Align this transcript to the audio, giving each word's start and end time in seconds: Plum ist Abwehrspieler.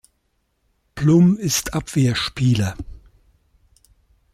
Plum 0.95 1.37
ist 1.37 1.75
Abwehrspieler. 1.75 2.75